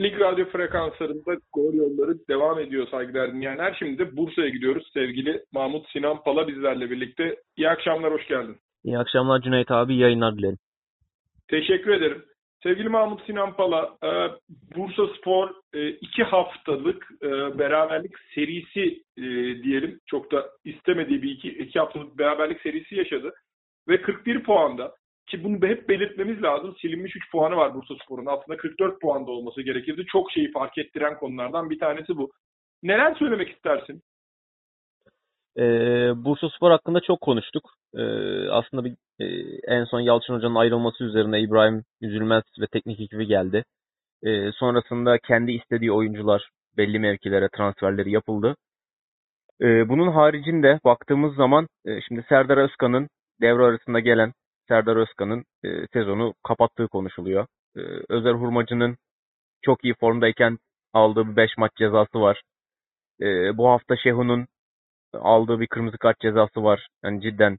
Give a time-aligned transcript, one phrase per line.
[0.00, 3.76] Lig radyo frekanslarında gol yolları devam ediyor saygıdeğer dinleyenler.
[3.78, 4.90] Şimdi de Bursa'ya gidiyoruz.
[4.94, 7.36] Sevgili Mahmut Sinan Pala bizlerle birlikte.
[7.56, 8.56] İyi akşamlar, hoş geldin.
[8.84, 10.58] İyi akşamlar Cüneyt abi, yayınlar dilerim.
[11.48, 12.24] Teşekkür ederim.
[12.62, 14.10] Sevgili Mahmut Sinan Pala, e,
[14.76, 17.28] Bursa Spor e, iki haftalık e,
[17.58, 19.02] beraberlik serisi
[19.62, 20.00] diyelim.
[20.06, 23.32] Çok da istemediği bir iki, iki haftalık beraberlik serisi yaşadı.
[23.88, 24.94] Ve 41 puanda
[25.36, 26.76] ki bunu hep belirtmemiz lazım.
[26.80, 28.26] Silinmiş 3 puanı var Bursa Spor'un.
[28.26, 30.04] Aslında 44 puanda olması gerekirdi.
[30.12, 32.30] Çok şeyi fark ettiren konulardan bir tanesi bu.
[32.82, 34.02] Neler söylemek istersin?
[35.58, 35.62] Ee,
[36.16, 37.70] Bursa Spor hakkında çok konuştuk.
[37.94, 38.02] Ee,
[38.50, 39.26] aslında bir, e,
[39.66, 43.64] en son Yalçın Hoca'nın ayrılması üzerine İbrahim Üzülmez ve teknik ekibi geldi.
[44.22, 48.56] Ee, sonrasında kendi istediği oyuncular belli mevkilere transferleri yapıldı.
[49.60, 53.08] Ee, bunun haricinde baktığımız zaman e, şimdi Serdar Özkan'ın
[53.40, 54.32] devre arasında gelen
[54.68, 57.46] Serdar Özkan'ın e, sezonu kapattığı konuşuluyor.
[57.76, 58.96] E, Özer Hurmacı'nın
[59.62, 60.58] çok iyi formdayken
[60.92, 62.42] aldığı bir 5 maç cezası var.
[63.20, 64.46] E, bu hafta Şehu'nun
[65.14, 66.88] aldığı bir kırmızı kart cezası var.
[67.04, 67.58] Yani cidden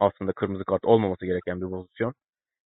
[0.00, 2.14] aslında kırmızı kart olmaması gereken bir pozisyon.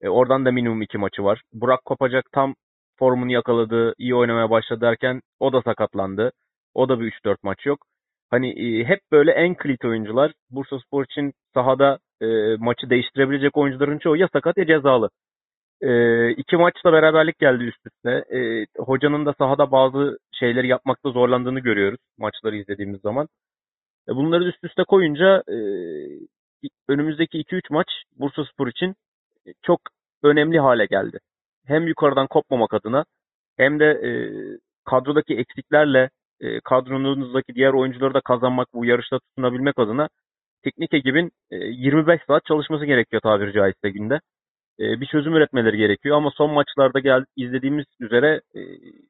[0.02, 1.42] E, oradan da minimum 2 maçı var.
[1.54, 2.56] Burak Kopacak tam
[3.00, 6.32] formunu yakaladı, iyi oynamaya başladı derken o da sakatlandı.
[6.74, 7.86] O da bir 3-4 maç yok.
[8.34, 12.26] Hani e, hep böyle en kilit oyuncular Bursa Spor için sahada e,
[12.60, 15.10] maçı değiştirebilecek oyuncuların çoğu ya sakat ya cezalı.
[15.82, 15.90] E,
[16.32, 18.38] iki maçla beraberlik geldi üst üste.
[18.38, 23.28] E, hocanın da sahada bazı şeyleri yapmakta zorlandığını görüyoruz maçları izlediğimiz zaman.
[24.10, 25.58] E, bunları üst üste koyunca e,
[26.88, 27.88] önümüzdeki 2-3 maç
[28.20, 28.96] Bursa Spor için
[29.62, 29.82] çok
[30.24, 31.20] önemli hale geldi.
[31.66, 33.06] Hem yukarıdan kopmamak adına
[33.58, 34.12] hem de e,
[34.86, 36.10] kadrodaki eksiklerle
[36.44, 40.10] e, kadronunuzdaki diğer oyuncuları da kazanmak, bu yarışta tutunabilmek adına
[40.64, 44.20] teknik ekibin 25 e, saat çalışması gerekiyor tabiri caizse günde.
[44.80, 48.62] E, bir çözüm üretmeleri gerekiyor ama son maçlarda gel izlediğimiz üzere e,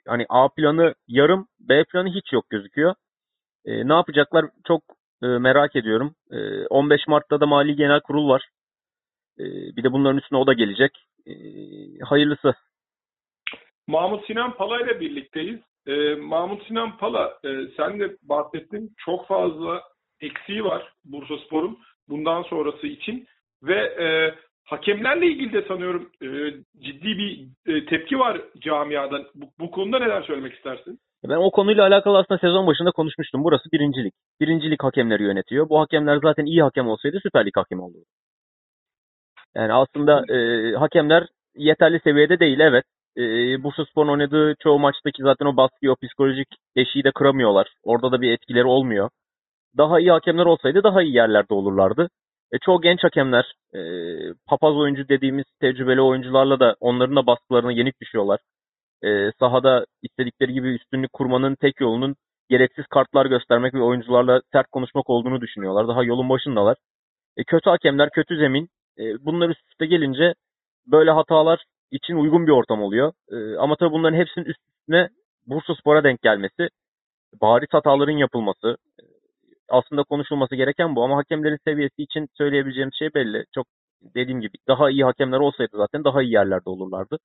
[0.08, 2.96] hani A planı yarım, B planı hiç yok gözüküyor.
[3.66, 4.82] Ne yapacaklar çok
[5.22, 6.16] merak ediyorum.
[6.70, 8.50] 15 Mart'ta da Mali Genel Kurul var.
[9.38, 10.92] Bir de bunların üstüne o da gelecek.
[12.02, 12.54] Hayırlısı.
[13.88, 15.60] Mahmut Sinan Pala ile birlikteyiz.
[16.20, 17.40] Mahmut Sinan Pala
[17.78, 19.82] sen de bahsettin çok fazla
[20.22, 21.78] eksiği var Bursa Spor'un
[22.10, 23.28] bundan sonrası için
[23.64, 24.36] ve e,
[24.66, 26.28] hakemlerle ilgili de sanıyorum e,
[26.84, 29.26] ciddi bir e, tepki var camiadan.
[29.36, 31.00] Bu, bu konuda neler söylemek istersin?
[31.30, 33.44] Ben o konuyla alakalı aslında sezon başında konuşmuştum.
[33.44, 34.14] Burası birincilik.
[34.42, 35.70] Birincilik hakemleri yönetiyor.
[35.70, 38.06] Bu hakemler zaten iyi hakem olsaydı Süper Lig hakemi olurdu.
[39.56, 40.38] Yani aslında e,
[40.76, 42.86] hakemler yeterli seviyede değil evet.
[43.18, 43.24] E,
[43.64, 47.74] Bursa Spor'un oynadığı çoğu maçtaki zaten o baskıyı, o psikolojik eşiği de kıramıyorlar.
[47.84, 49.10] Orada da bir etkileri olmuyor
[49.78, 52.10] daha iyi hakemler olsaydı daha iyi yerlerde olurlardı.
[52.52, 53.80] E, çoğu genç hakemler, e,
[54.48, 58.40] papaz oyuncu dediğimiz tecrübeli oyuncularla da onların da baskılarına yenik düşüyorlar.
[59.04, 62.16] E, sahada istedikleri gibi üstünlük kurmanın tek yolunun
[62.50, 65.88] gereksiz kartlar göstermek ve oyuncularla sert konuşmak olduğunu düşünüyorlar.
[65.88, 66.78] Daha yolun başındalar.
[67.38, 68.70] E, kötü hakemler, kötü zemin.
[69.00, 70.34] E, bunlar üst üste gelince
[70.88, 71.64] böyle hatalar
[71.94, 73.14] için uygun bir ortam oluyor.
[73.32, 75.10] E, ama tabii bunların hepsinin üstüne
[75.48, 76.70] Bursa Spor'a denk gelmesi,
[77.42, 78.78] bariz hataların yapılması,
[79.70, 83.46] aslında konuşulması gereken bu ama hakemlerin seviyesi için söyleyebileceğim şey belli.
[83.56, 83.68] Çok
[84.16, 87.18] dediğim gibi daha iyi hakemler olsaydı zaten daha iyi yerlerde olurlardı.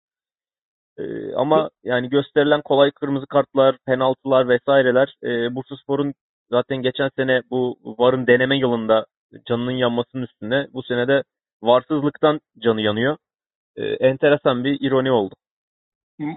[0.98, 6.14] Ee, ama yani gösterilen kolay kırmızı kartlar, penaltılar vesaireler e, Bursaspor'un
[6.50, 9.06] zaten geçen sene bu VAR'ın deneme yılında
[9.48, 11.22] canının yanmasının üstüne bu sene de
[11.62, 13.16] varsızlıktan canı yanıyor.
[13.78, 15.34] Ee, enteresan bir ironi oldu.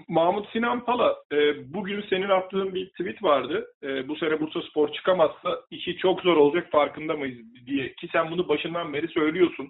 [0.08, 1.38] Mahmut Sinan Pala, e,
[1.74, 3.66] bugün senin attığın bir tweet vardı.
[3.84, 7.94] E, bu sene Bursa Spor çıkamazsa işi çok zor olacak farkında mıyız diye.
[7.94, 9.70] Ki sen bunu başından beri söylüyorsun.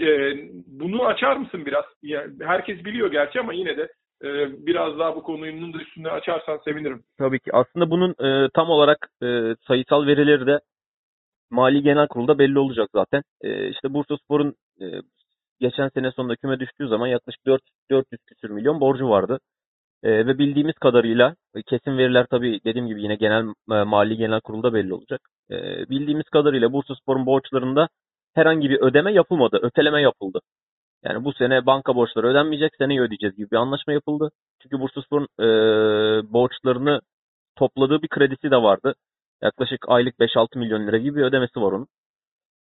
[0.00, 0.06] E,
[0.66, 1.84] bunu açar mısın biraz?
[2.02, 3.88] Yani herkes biliyor gerçi ama yine de
[4.24, 4.28] e,
[4.66, 7.02] biraz daha bu konunun da üstünde açarsan sevinirim.
[7.18, 7.50] Tabii ki.
[7.52, 10.60] Aslında bunun e, tam olarak e, sayısal verileri de
[11.50, 13.22] Mali Genel Kurul'da belli olacak zaten.
[13.42, 14.84] E, işte Bursa Spor'un e,
[15.60, 19.38] geçen sene sonunda küme düştüğü zaman yaklaşık 4, 400 küsür milyon borcu vardı.
[20.02, 21.34] E, ve bildiğimiz kadarıyla
[21.66, 25.20] kesin veriler tabii dediğim gibi yine genel e, mali genel kurulda belli olacak.
[25.50, 25.56] E,
[25.88, 27.88] bildiğimiz kadarıyla Bursaspor'un borçlarında
[28.34, 29.58] herhangi bir ödeme yapılmadı.
[29.62, 30.40] Öteleme yapıldı.
[31.04, 34.30] Yani bu sene banka borçları ödenmeyecek, seneyi ödeyeceğiz gibi bir anlaşma yapıldı.
[34.62, 35.46] Çünkü Bursaspor'un e,
[36.32, 37.00] borçlarını
[37.56, 38.94] topladığı bir kredisi de vardı.
[39.42, 41.86] Yaklaşık aylık 5-6 milyon lira gibi bir ödemesi var onun.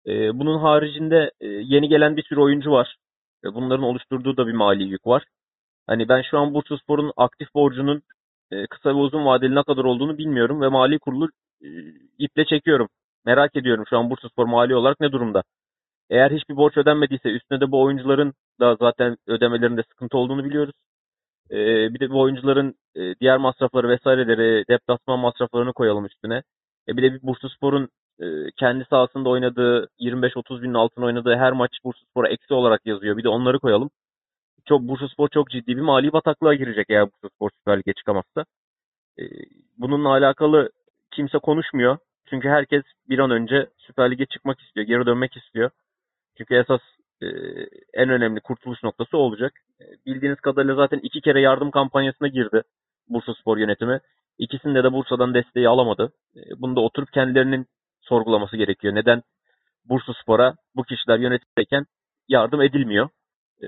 [0.07, 2.95] E, bunun haricinde e, yeni gelen bir sürü oyuncu var.
[3.43, 5.23] Bunların oluşturduğu da bir mali yük var.
[5.87, 8.01] Hani ben şu an Bursaspor'un aktif borcunun
[8.51, 11.29] e, kısa ve uzun vadeli ne kadar olduğunu bilmiyorum ve mali kurulu
[11.63, 11.67] e,
[12.17, 12.87] iple çekiyorum.
[13.25, 15.43] Merak ediyorum şu an Bursaspor mali olarak ne durumda.
[16.09, 20.73] Eğer hiçbir borç ödenmediyse üstüne de bu oyuncuların da zaten ödemelerinde sıkıntı olduğunu biliyoruz.
[21.93, 22.75] Bir de bu oyuncuların
[23.21, 26.43] diğer masrafları vesaireleri, deplasman masraflarını koyalım üstüne.
[26.87, 27.89] Bir de bir Bursaspor'un e,
[28.57, 33.17] kendi sahasında oynadığı 25-30 binin altına oynadığı her maç Bursaspor'a eksi olarak yazıyor.
[33.17, 33.89] Bir de onları koyalım.
[34.65, 38.45] Çok Bursaspor çok ciddi bir mali bataklığa girecek eğer Bursaspor Süper Lig'e çıkamazsa.
[39.19, 39.23] E,
[39.77, 40.69] bununla alakalı
[41.11, 41.97] kimse konuşmuyor.
[42.29, 45.69] Çünkü herkes bir an önce Süper Lig'e çıkmak istiyor, geri dönmek istiyor.
[46.37, 46.81] Çünkü esas
[47.21, 47.27] e,
[47.93, 49.53] en önemli kurtuluş noktası olacak.
[49.81, 52.61] E, bildiğiniz kadarıyla zaten iki kere yardım kampanyasına girdi
[53.09, 53.99] Bursa Spor yönetimi.
[54.37, 56.11] İkisinde de Bursa'dan desteği alamadı.
[56.35, 57.65] E, bunu da oturup kendilerinin
[58.11, 58.95] sorgulaması gerekiyor.
[58.95, 59.21] Neden
[59.85, 61.85] Bursa Spor'a bu kişiler yönetimdeyken
[62.27, 63.09] yardım edilmiyor?
[63.63, 63.65] E,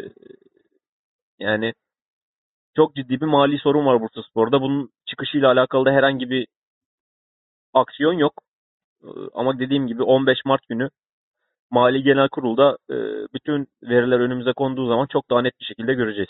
[1.40, 1.74] yani
[2.76, 4.62] çok ciddi bir mali sorun var Bursa Spor'da.
[4.62, 6.48] Bunun çıkışıyla alakalı da herhangi bir
[7.74, 8.34] aksiyon yok.
[9.04, 10.90] E, ama dediğim gibi 15 Mart günü
[11.72, 12.96] Mali Genel Kurul'da e,
[13.34, 16.30] bütün veriler önümüze konduğu zaman çok daha net bir şekilde göreceğiz.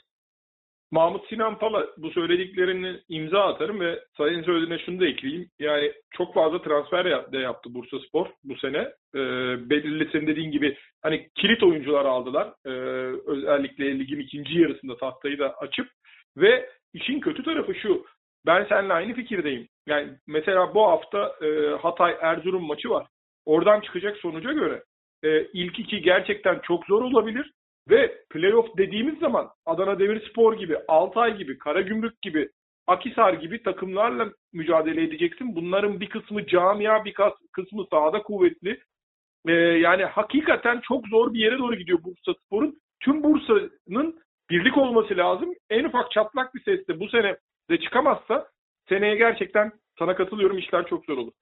[0.94, 5.50] Mahmut Sinan Pala bu söylediklerini imza atarım ve Sayın söylediğine şunu da ekleyeyim.
[5.60, 8.78] Yani çok fazla transfer de yaptı Bursa Spor bu sene.
[9.16, 9.20] E,
[9.70, 12.54] belirli senin dediğin gibi hani kilit oyuncular aldılar.
[12.66, 12.70] E,
[13.28, 15.88] özellikle ligin ikinci yarısında tahtayı da açıp
[16.38, 18.06] ve işin kötü tarafı şu.
[18.46, 19.68] Ben seninle aynı fikirdeyim.
[19.88, 23.08] Yani mesela bu hafta e, Hatay Erzurum maçı var.
[23.46, 24.84] Oradan çıkacak sonuca göre
[25.24, 27.52] e, ilk iki gerçekten çok zor olabilir.
[27.90, 32.50] Ve playoff dediğimiz zaman Adana Demirspor gibi, Altay gibi, Karagümrük gibi,
[32.88, 35.56] Akisar gibi takımlarla mücadele edeceksin.
[35.56, 37.16] Bunların bir kısmı camia, bir
[37.52, 38.80] kısmı sahada kuvvetli.
[39.48, 42.78] Ee, yani hakikaten çok zor bir yere doğru gidiyor Bursa Spor'un.
[43.00, 44.20] Tüm Bursa'nın
[44.50, 45.54] birlik olması lazım.
[45.70, 47.38] En ufak çatlak bir sesle bu sene
[47.70, 48.48] de çıkamazsa
[48.90, 51.34] seneye gerçekten sana katılıyorum işler çok zor olur.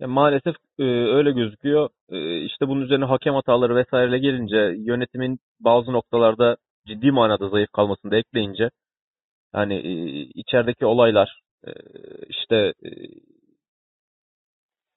[0.00, 1.88] Ya maalesef e, öyle gözüküyor.
[2.10, 6.56] E, işte bunun üzerine hakem hataları vesaireyle gelince yönetimin bazı noktalarda
[6.86, 8.70] ciddi manada zayıf kalmasını da ekleyince
[9.54, 9.90] yani e,
[10.20, 11.70] içerideki olaylar e,
[12.28, 12.90] işte e,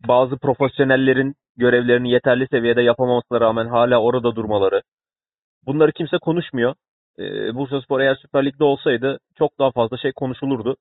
[0.07, 4.81] bazı profesyonellerin görevlerini yeterli seviyede yapamamasına rağmen hala orada durmaları
[5.65, 6.75] bunları kimse konuşmuyor.
[7.19, 10.75] E, Bursaspor eğer Süper Lig'de olsaydı çok daha fazla şey konuşulurdu.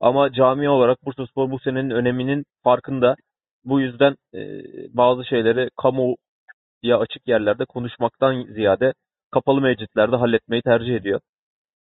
[0.00, 3.16] Ama cami olarak Bursaspor bu senenin öneminin farkında
[3.64, 4.62] bu yüzden e,
[4.96, 8.92] bazı şeyleri kamuya açık yerlerde konuşmaktan ziyade
[9.30, 11.20] kapalı meclislerde halletmeyi tercih ediyor.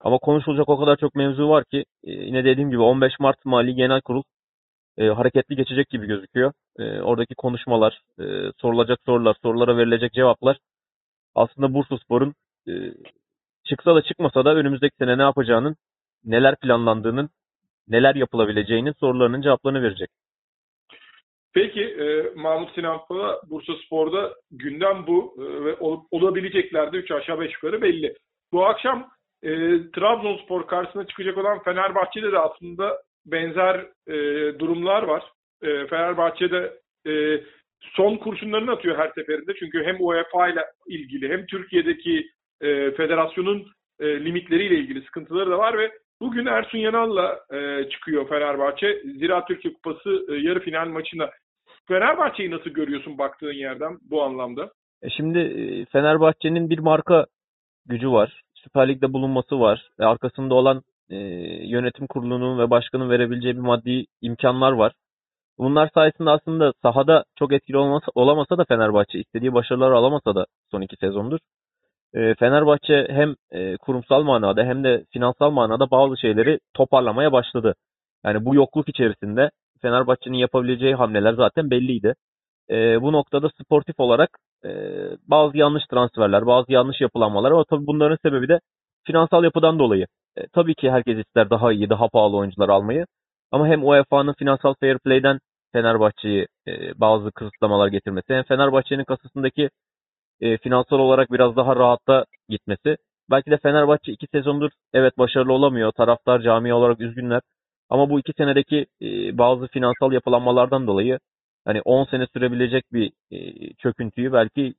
[0.01, 3.75] Ama konuşulacak o kadar çok mevzu var ki e, yine dediğim gibi 15 Mart Mali
[3.75, 4.23] Genel Kurul
[4.97, 6.53] e, hareketli geçecek gibi gözüküyor.
[6.79, 8.23] E, oradaki konuşmalar, e,
[8.61, 10.57] sorulacak sorular, sorulara verilecek cevaplar
[11.35, 12.33] aslında Bursaspor'un
[12.67, 12.71] e,
[13.63, 15.75] çıksa da çıkmasa da önümüzdeki sene ne yapacağının,
[16.25, 17.29] neler planlandığının,
[17.87, 20.09] neler yapılabileceğinin sorularının cevaplarını verecek.
[21.53, 27.11] Peki e, Mahmut Sinan Pala Bursa Spor'da gündem bu e, ve ol, olabilecekler de 3
[27.11, 28.13] aşağı 5 yukarı belli.
[28.51, 29.09] Bu akşam
[29.43, 29.49] e,
[29.91, 34.15] Trabzonspor karşısına çıkacak olan Fenerbahçe'de de aslında benzer e,
[34.59, 35.23] durumlar var.
[35.61, 36.73] E, Fenerbahçe'de
[37.07, 37.43] e,
[37.81, 39.53] son kurşunlarını atıyor her seferinde.
[39.59, 42.27] Çünkü hem UEFA ile ilgili hem Türkiye'deki
[42.61, 43.67] e, federasyonun
[43.99, 49.01] e, limitleriyle ilgili sıkıntıları da var ve bugün Ersun Yanal'la e, çıkıyor Fenerbahçe.
[49.19, 51.29] Zira Türkiye Kupası e, yarı final maçına.
[51.91, 54.69] Fenerbahçe'yi nasıl görüyorsun baktığın yerden bu anlamda?
[55.01, 57.25] E şimdi e, Fenerbahçe'nin bir marka
[57.85, 58.41] gücü var.
[58.53, 59.89] Süper Lig'de bulunması var.
[59.99, 61.17] Ve arkasında olan e,
[61.67, 64.93] yönetim kurulunun ve başkanın verebileceği bir maddi imkanlar var.
[65.57, 70.81] Bunlar sayesinde aslında sahada çok etkili olmasa, olamasa da Fenerbahçe istediği başarıları alamasa da son
[70.81, 71.39] iki sezondur.
[72.13, 77.75] E, Fenerbahçe hem e, kurumsal manada hem de finansal manada bazı şeyleri toparlamaya başladı.
[78.25, 79.49] Yani bu yokluk içerisinde
[79.81, 82.13] Fenerbahçe'nin yapabileceği hamleler zaten belliydi.
[82.69, 84.29] E, bu noktada sportif olarak
[84.65, 84.69] e,
[85.27, 88.59] bazı yanlış transferler, bazı yanlış yapılanmalar ama tabii bunların sebebi de
[89.07, 90.07] finansal yapıdan dolayı.
[90.37, 93.05] E, tabii ki herkes ister daha iyi, daha pahalı oyuncular almayı.
[93.51, 95.39] Ama hem UEFA'nın finansal fair play'den
[95.73, 99.69] Fenerbahçe'yi e, bazı kısıtlamalar getirmesi, hem Fenerbahçe'nin kasasındaki
[100.41, 102.97] e, finansal olarak biraz daha rahatta gitmesi.
[103.31, 105.91] Belki de Fenerbahçe iki sezondur evet başarılı olamıyor.
[105.91, 107.41] Taraftar cami olarak üzgünler.
[107.91, 111.19] Ama bu iki senedeki e, bazı finansal yapılanmalardan dolayı
[111.65, 113.37] hani 10 sene sürebilecek bir e,
[113.73, 114.73] çöküntüyü belki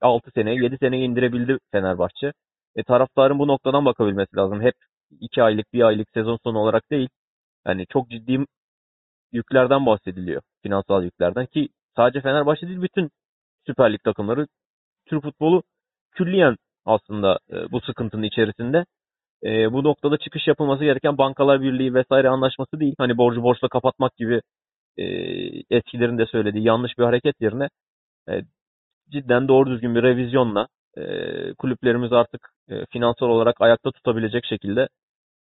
[0.00, 2.32] 6 seneye 7 seneye indirebildi Fenerbahçe.
[2.76, 4.60] E, taraftarın bu noktadan bakabilmesi lazım.
[4.62, 4.74] Hep
[5.20, 7.08] 2 aylık, 1 aylık sezon sonu olarak değil.
[7.66, 8.44] Yani çok ciddi
[9.32, 10.42] yüklerden bahsediliyor.
[10.62, 13.10] Finansal yüklerden ki sadece Fenerbahçe değil bütün
[13.66, 14.46] Süper Lig takımları
[15.06, 15.62] Türk futbolu
[16.10, 18.84] külliyen aslında e, bu sıkıntının içerisinde
[19.44, 22.94] e, bu noktada çıkış yapılması gereken bankalar birliği vesaire anlaşması değil.
[22.98, 24.40] Hani borcu borçla kapatmak gibi
[24.96, 25.04] e,
[25.70, 27.68] eskilerin de söylediği yanlış bir hareket yerine
[28.28, 28.42] e,
[29.10, 31.04] cidden doğru düzgün bir revizyonla e,
[31.54, 34.88] kulüplerimiz artık e, finansal olarak ayakta tutabilecek şekilde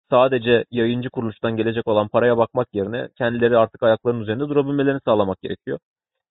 [0.10, 5.80] sadece yayıncı kuruluştan gelecek olan paraya bakmak yerine kendileri artık ayaklarının üzerinde durabilmelerini sağlamak gerekiyor.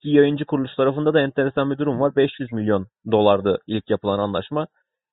[0.02, 2.16] Ki yayıncı kuruluş tarafında da enteresan bir durum var.
[2.16, 4.66] 500 milyon dolardı ilk yapılan anlaşma.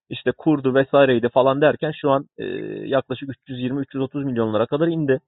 [0.09, 2.45] İşte kurdu vesaireydi falan derken şu an e,
[2.87, 5.19] yaklaşık 320-330 milyonlara kadar indi.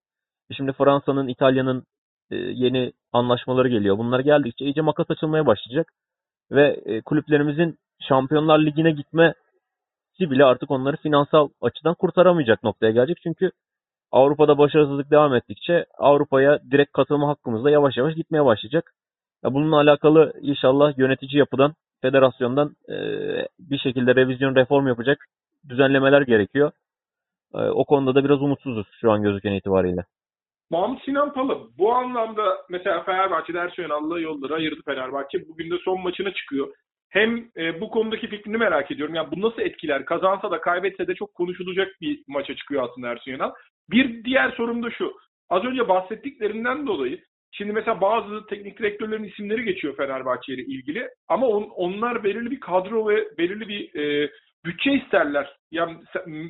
[0.51, 1.83] E şimdi Fransa'nın, İtalya'nın
[2.31, 3.97] e, yeni anlaşmaları geliyor.
[3.97, 5.93] Bunlar geldikçe iyice makas açılmaya başlayacak.
[6.51, 9.33] Ve e, kulüplerimizin Şampiyonlar Ligi'ne gitme
[10.19, 13.17] bile artık onları finansal açıdan kurtaramayacak noktaya gelecek.
[13.23, 13.51] Çünkü
[14.11, 18.93] Avrupa'da başarısızlık devam ettikçe Avrupa'ya direkt katılma hakkımız da yavaş yavaş gitmeye başlayacak.
[19.43, 22.96] Bununla alakalı inşallah yönetici yapıdan, federasyondan e,
[23.60, 25.25] bir şekilde revizyon reform yapacak
[25.70, 26.72] düzenlemeler gerekiyor.
[27.53, 30.05] E, o konuda da biraz umutsuzuz şu an gözüken itibariyle.
[30.72, 35.48] Mahmut Sinan Palı bu anlamda mesela Fenerbahçe Ersun Yanal'la yolları ayırdı Fenerbahçe.
[35.48, 36.67] Bugün de son maçına çıkıyor.
[37.10, 39.15] Hem e, bu konudaki fikrini merak ediyorum.
[39.15, 40.05] Yani bu nasıl etkiler?
[40.05, 43.51] Kazansa da kaybetse de çok konuşulacak bir maça çıkıyor aslında Ersun Yanal.
[43.89, 45.13] Bir diğer sorum da şu.
[45.50, 47.20] Az önce bahsettiklerinden dolayı
[47.51, 52.60] şimdi mesela bazı teknik direktörlerin isimleri geçiyor Fenerbahçe ile ilgili ama on, onlar belirli bir
[52.60, 54.31] kadro ve belirli bir e,
[54.65, 55.55] bütçe isterler.
[55.72, 55.98] Yani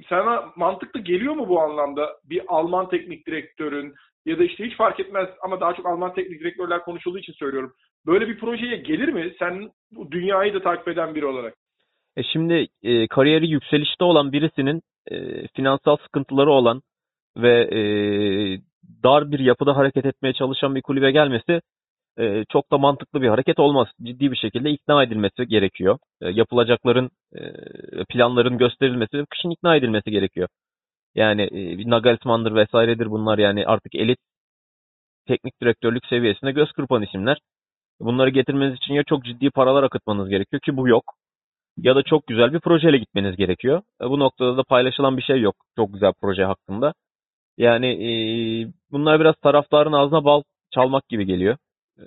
[0.10, 3.94] sana mantıklı geliyor mu bu anlamda bir Alman teknik direktörün
[4.26, 7.74] ya da işte hiç fark etmez ama daha çok Alman teknik direktörler konuşulduğu için söylüyorum.
[8.06, 9.34] Böyle bir projeye gelir mi?
[9.40, 11.54] Sen bu dünyayı da takip eden biri olarak.
[12.18, 14.82] E şimdi e, kariyeri yükselişte olan birisinin
[15.12, 16.82] e, finansal sıkıntıları olan
[17.38, 17.82] ve e,
[19.04, 21.62] dar bir yapıda hareket etmeye çalışan bir kulübe gelmesi
[22.20, 23.88] e, çok da mantıklı bir hareket olmaz.
[24.04, 25.98] Ciddi bir şekilde ikna edilmesi gerekiyor.
[26.22, 27.42] E, yapılacakların e,
[28.10, 30.48] planların gösterilmesi ve kışın ikna edilmesi gerekiyor.
[31.16, 34.20] Yani e, Nagelsmann'dır vesairedir bunlar yani artık elit
[35.28, 37.38] teknik direktörlük seviyesinde göz kırpan isimler.
[38.00, 41.04] Bunları getirmeniz için ya çok ciddi paralar akıtmanız gerekiyor ki bu yok.
[41.78, 43.82] Ya da çok güzel bir projeyle gitmeniz gerekiyor.
[44.02, 46.94] E, bu noktada da paylaşılan bir şey yok çok güzel proje hakkında.
[47.62, 48.12] Yani e,
[48.92, 50.42] bunlar biraz taraftarın ağzına bal
[50.74, 51.58] çalmak gibi geliyor.
[52.00, 52.04] E,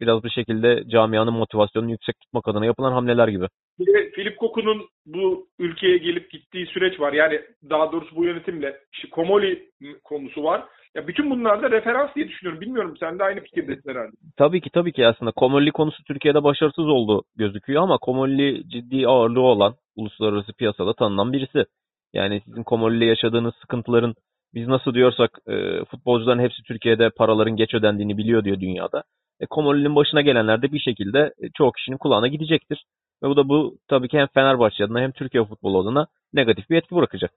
[0.00, 3.46] biraz bir şekilde camianın motivasyonunu yüksek tutmak adına yapılan hamleler gibi.
[3.78, 7.12] Bir de Filip Koku'nun bu ülkeye gelip gittiği süreç var.
[7.12, 7.40] Yani
[7.70, 9.68] daha doğrusu bu yönetimle işte Komoli
[10.04, 10.64] konusu var.
[10.94, 12.60] Ya bütün bunlar da referans diye düşünüyorum.
[12.60, 14.16] Bilmiyorum sen de aynı fikirdesin herhalde.
[14.36, 19.40] Tabii ki tabii ki aslında Komolli konusu Türkiye'de başarısız oldu gözüküyor ama Komolli ciddi ağırlığı
[19.40, 21.64] olan uluslararası piyasada tanınan birisi.
[22.12, 24.14] Yani sizin Komolli yaşadığınız sıkıntıların
[24.54, 29.02] biz nasıl diyorsak e, futbolcuların hepsi Türkiye'de paraların geç ödendiğini biliyor diyor dünyada.
[29.40, 32.84] E, Komolli'nin başına gelenler de bir şekilde e, çoğu kişinin kulağına gidecektir.
[33.22, 36.76] Ve bu da bu tabii ki hem Fenerbahçe adına hem Türkiye futbolu adına negatif bir
[36.76, 37.30] etki bırakacak.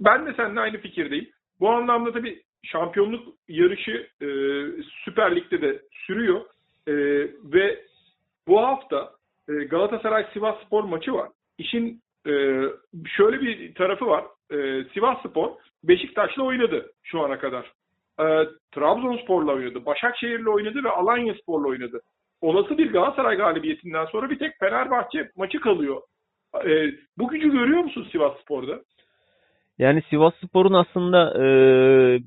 [0.00, 1.30] Ben de seninle aynı fikirdeyim.
[1.60, 4.26] Bu anlamda tabii şampiyonluk yarışı e,
[5.04, 6.40] Süper Lig'de de sürüyor.
[6.86, 6.94] E,
[7.52, 7.84] ve
[8.48, 9.10] bu hafta
[9.48, 11.28] e, Galatasaray Sivas Spor maçı var.
[11.58, 12.32] İşin e,
[13.16, 14.24] şöyle bir tarafı var.
[14.50, 15.50] E, Sivas Spor
[15.84, 17.72] Beşiktaş'la oynadı şu ana kadar.
[18.20, 18.24] E,
[18.74, 19.86] Trabzonspor'la oynadı.
[19.86, 22.00] Başakşehir'le oynadı ve Alanya Spor'la oynadı.
[22.40, 26.02] Olası bir Galatasaray galibiyetinden sonra bir tek Fenerbahçe maçı kalıyor.
[26.66, 28.80] E, bu gücü görüyor musun Sivas Spor'da?
[29.78, 31.44] Yani Sivas Spor'un aslında e,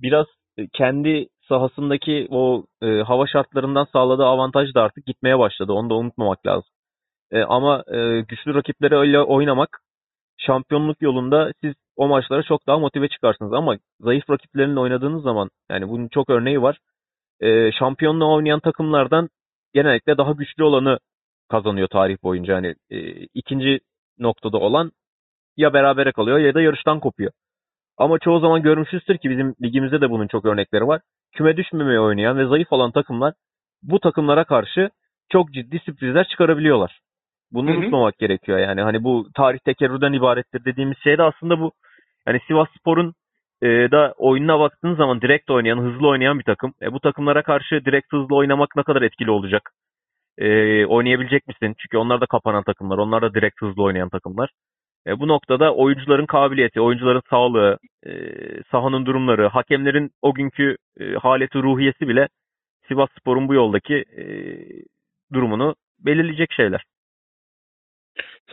[0.02, 0.28] biraz
[0.74, 5.74] kendi sahasındaki o e, hava şartlarından sağladığı avantaj da artık gitmeye başladı.
[5.74, 6.70] Onu da unutmamak lazım.
[7.32, 9.80] E, ama e, güçlü rakipleri öyle oynamak
[10.46, 13.54] şampiyonluk yolunda siz o maçlara çok daha motive çıkarsınız.
[13.54, 16.78] Ama zayıf rakiplerinle oynadığınız zaman yani bunun çok örneği var.
[17.40, 19.30] E, şampiyonluğa oynayan takımlardan
[19.74, 21.00] genellikle daha güçlü olanı
[21.50, 22.54] kazanıyor tarih boyunca.
[22.54, 23.00] Yani e,
[23.34, 23.80] ikinci
[24.20, 24.92] noktada olan
[25.58, 27.32] ya berabere kalıyor ya da yarıştan kopuyor.
[27.98, 31.02] Ama çoğu zaman görmüşüzdür ki bizim ligimizde de bunun çok örnekleri var.
[31.32, 33.34] Küme düşmemeye oynayan ve zayıf olan takımlar
[33.84, 34.90] bu takımlara karşı
[35.30, 37.00] çok ciddi sürprizler çıkarabiliyorlar.
[37.54, 37.78] Bunu Hı-hı.
[37.78, 38.82] unutmamak gerekiyor yani.
[38.82, 41.72] Hani bu tarih tekerrürden ibarettir dediğimiz şey de aslında bu.
[42.28, 43.14] Yani Sivas Spor'un
[43.62, 46.74] e, da oyununa baktığınız zaman direkt oynayan, hızlı oynayan bir takım.
[46.82, 49.72] E, bu takımlara karşı direkt hızlı oynamak ne kadar etkili olacak?
[50.38, 51.76] E, oynayabilecek misin?
[51.80, 52.98] Çünkü onlar da kapanan takımlar.
[52.98, 54.50] Onlar da direkt hızlı oynayan takımlar.
[55.08, 58.12] E, bu noktada oyuncuların kabiliyeti, oyuncuların sağlığı, e,
[58.72, 62.28] sahanın durumları, hakemlerin o günkü e, haleti ruhiyesi bile
[62.88, 64.26] Sivas Spor'un bu yoldaki e,
[65.34, 66.84] durumunu belirleyecek şeyler.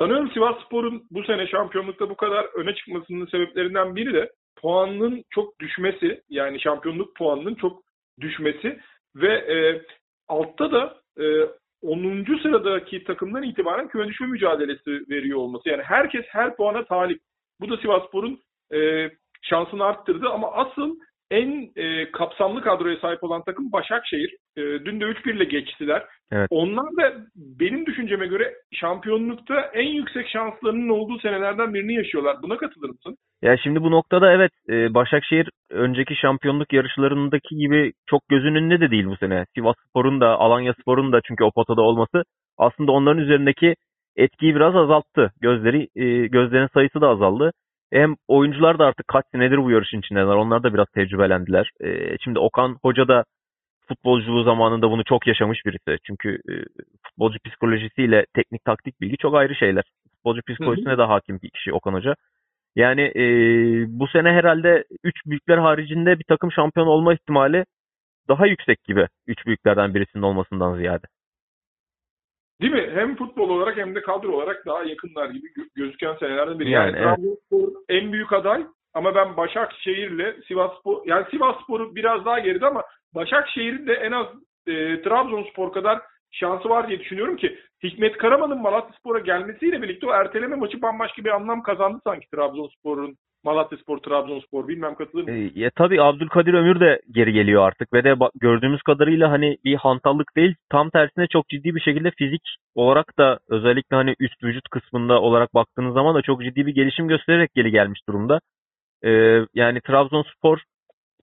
[0.01, 5.61] Sanıyorum Sivas Spor'un bu sene şampiyonlukta bu kadar öne çıkmasının sebeplerinden biri de puanının çok
[5.61, 6.23] düşmesi.
[6.29, 7.83] Yani şampiyonluk puanının çok
[8.21, 8.81] düşmesi
[9.17, 9.83] ve e,
[10.29, 11.25] altta da e,
[11.83, 12.39] 10.
[12.43, 15.69] sıradaki takımdan itibaren küme düşme mücadelesi veriyor olması.
[15.69, 17.21] Yani herkes her puana talip.
[17.61, 18.41] Bu da Sivasspor'un
[18.75, 19.11] e,
[19.43, 20.97] şansını arttırdı ama asıl
[21.31, 24.37] en e, kapsamlı kadroya sahip olan takım Başakşehir.
[24.57, 26.05] E, dün de 3-1 ile geçtiler.
[26.33, 26.49] Evet.
[26.51, 32.37] Onlar da benim düşünceme göre şampiyonlukta en yüksek şanslarının olduğu senelerden birini yaşıyorlar.
[32.43, 33.17] Buna katılır mısın?
[33.43, 38.91] Ya şimdi bu noktada evet e, Başakşehir önceki şampiyonluk yarışlarındaki gibi çok gözünün önünde de
[38.91, 39.45] değil bu sene.
[39.55, 42.23] Sivas Spor'un da Alanya Spor'un da çünkü o potada olması
[42.59, 43.75] aslında onların üzerindeki
[44.17, 45.33] etkiyi biraz azalttı.
[45.41, 47.53] Gözleri e, gözlerin sayısı da azaldı.
[47.93, 50.25] Hem oyuncular da artık kaç senedir bu yarışın içindeler.
[50.25, 51.71] Onlar da biraz tecrübelendiler.
[51.81, 53.25] E, şimdi Okan Hoca da
[53.91, 55.99] futbolculuğu zamanında bunu çok yaşamış birisi.
[56.07, 56.53] Çünkü e,
[57.07, 59.85] futbolcu psikolojisiyle teknik taktik bilgi çok ayrı şeyler.
[60.13, 62.15] Futbolcu psikolojisine de hakim bir kişi Okan Hoca.
[62.77, 63.25] Yani e,
[63.89, 67.65] bu sene herhalde 3 büyükler haricinde bir takım şampiyon olma ihtimali
[68.29, 71.07] daha yüksek gibi 3 büyüklerden birisinin olmasından ziyade.
[72.63, 72.91] Değil mi?
[72.95, 76.71] Hem futbol olarak hem de kadro olarak daha yakınlar gibi gözüken senelerden biri.
[76.71, 77.69] Yani, yani evet.
[77.89, 82.83] en büyük aday ama ben Başakşehir'le Sivasspor yani Sivasspor'u biraz daha geride ama
[83.15, 84.27] Başakşehir'in de en az
[84.67, 85.99] e, Trabzonspor kadar
[86.31, 91.31] şansı var diye düşünüyorum ki Hikmet Karaman'ın Malatyaspor'a gelmesiyle birlikte o erteleme maçı bambaşka bir
[91.31, 95.31] anlam kazandı sanki Trabzonspor'un Malatyaspor, Trabzonspor bilmem katılır mı?
[95.31, 99.75] E, ya tabii Abdülkadir Ömür de geri geliyor artık ve de gördüğümüz kadarıyla hani bir
[99.75, 102.43] hantallık değil tam tersine çok ciddi bir şekilde fizik
[102.75, 107.09] olarak da özellikle hani üst vücut kısmında olarak baktığınız zaman da çok ciddi bir gelişim
[107.09, 108.41] göstererek geri gelmiş durumda.
[109.05, 109.11] E,
[109.55, 110.59] yani Trabzonspor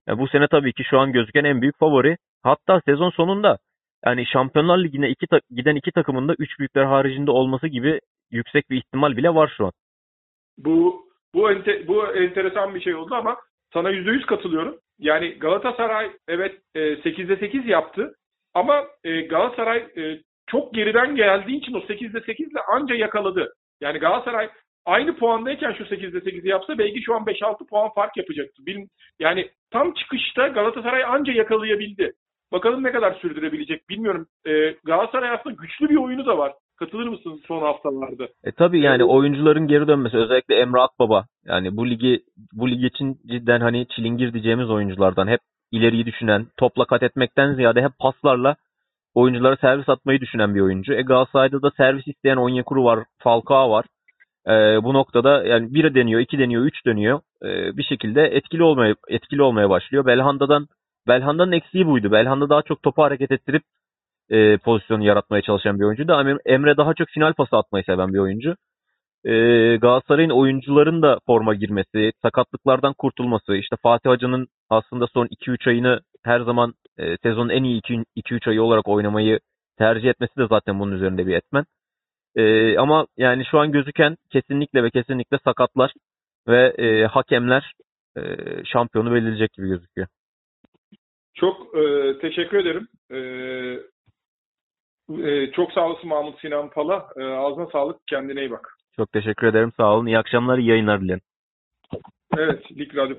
[0.08, 2.16] e, bu sene tabii ki şu an gözüken en büyük favori.
[2.42, 3.58] Hatta sezon sonunda
[4.06, 8.00] yani Şampiyonlar Ligi'ne iki giden iki takımın da üç büyükler haricinde olması gibi
[8.30, 9.72] yüksek bir ihtimal bile var şu an.
[10.58, 13.36] Bu bu ente, bu enteresan bir şey oldu ama
[13.72, 14.78] sana yüzde yüz katılıyorum.
[14.98, 18.14] Yani Galatasaray evet e, 8'de 8 yaptı
[18.54, 19.86] ama e, Galatasaray
[20.46, 23.54] çok geriden geldiği için o 8'de 8 ile anca yakaladı.
[23.80, 24.50] Yani Galatasaray
[24.86, 28.66] aynı puandayken şu 8'de 8'i yapsa belki şu an 5-6 puan fark yapacaktı.
[28.66, 28.88] Bilin,
[29.20, 32.12] yani tam çıkışta Galatasaray anca yakalayabildi.
[32.52, 34.26] Bakalım ne kadar sürdürebilecek bilmiyorum.
[34.46, 36.52] Ee, Galatasaray aslında güçlü bir oyunu da var.
[36.76, 38.28] Katılır mısın son haftalarda?
[38.44, 42.20] E tabii yani oyuncuların geri dönmesi özellikle Emre Akbaba yani bu ligi
[42.52, 45.40] bu lig için cidden hani çilingir diyeceğimiz oyunculardan hep
[45.72, 48.56] ileriyi düşünen, topla kat etmekten ziyade hep paslarla
[49.14, 50.94] oyunculara servis atmayı düşünen bir oyuncu.
[50.94, 53.84] E Galatasaray'da da servis isteyen Onyekuru var, Falcao var.
[54.46, 54.52] E,
[54.84, 57.20] bu noktada yani bir deniyor, iki deniyor, üç deniyor.
[57.44, 60.06] E, bir şekilde etkili olmaya etkili olmaya başlıyor.
[60.06, 60.68] Belhanda'dan
[61.08, 62.12] Belhanda'nın eksiği buydu.
[62.12, 63.62] Belhanda daha çok topu hareket ettirip
[64.30, 68.18] e, pozisyonu yaratmaya çalışan bir oyuncu da Emre daha çok final pası atmayı seven bir
[68.18, 68.56] oyuncu.
[69.24, 69.32] E,
[69.76, 76.40] Galatasaray'ın oyuncuların da forma girmesi, sakatlıklardan kurtulması, işte Fatih Hacı'nın aslında son 2-3 ayını her
[76.40, 77.80] zaman e, sezonun en iyi
[78.16, 79.40] 2-3 ayı olarak oynamayı
[79.78, 81.64] tercih etmesi de zaten bunun üzerinde bir etmen.
[82.38, 85.92] E, ama yani şu an gözüken kesinlikle ve kesinlikle sakatlar
[86.48, 87.72] ve e, hakemler
[88.16, 88.22] e,
[88.64, 90.08] şampiyonu belirleyecek gibi gözüküyor.
[91.34, 92.88] Çok e, teşekkür ederim.
[93.10, 93.18] E,
[95.30, 97.08] e, çok sağ olasın Mahmut Sinan Pala.
[97.16, 97.96] E, ağzına sağlık.
[98.06, 98.74] Kendine iyi bak.
[98.96, 99.72] Çok teşekkür ederim.
[99.76, 100.06] Sağ olun.
[100.06, 101.20] İyi akşamlar, iyi yayınlar dilerim.
[102.36, 103.16] Evet, Lig Radyo